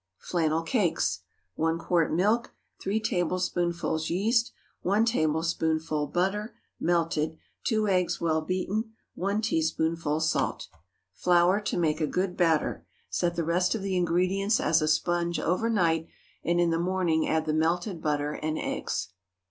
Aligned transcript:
FLANNEL 0.17 0.63
CAKES. 0.63 1.17
✠ 1.17 1.19
1 1.57 1.77
quart 1.77 2.11
milk. 2.11 2.55
3 2.81 2.99
tablespoonfuls 2.99 4.09
yeast. 4.09 4.51
1 4.81 5.05
tablespoonful 5.05 6.07
butter, 6.07 6.55
melted. 6.79 7.37
2 7.65 7.87
eggs, 7.87 8.19
well 8.19 8.41
beaten. 8.41 8.93
1 9.13 9.43
teaspoonful 9.43 10.19
salt. 10.19 10.69
Flour 11.13 11.59
to 11.61 11.77
make 11.77 12.01
a 12.01 12.07
good 12.07 12.35
batter. 12.35 12.83
Set 13.11 13.35
the 13.35 13.43
rest 13.43 13.75
of 13.75 13.83
the 13.83 13.95
ingredients 13.95 14.59
as 14.59 14.81
a 14.81 14.87
sponge 14.87 15.39
over 15.39 15.69
night, 15.69 16.07
and 16.43 16.59
in 16.59 16.71
the 16.71 16.79
morning 16.79 17.27
add 17.29 17.45
the 17.45 17.53
melted 17.53 18.01
butter 18.01 18.31
and 18.33 18.57
eggs. 18.57 19.09